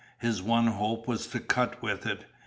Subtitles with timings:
[0.17, 2.25] His one hope was to cut with it.